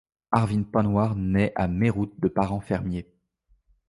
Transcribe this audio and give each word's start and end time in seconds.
Arvind 0.31 0.65
Panwar 0.71 1.13
nait 1.15 1.53
à 1.55 1.67
Meerut 1.67 2.19
de 2.19 2.27
parents 2.27 2.59
fermiers. 2.59 3.07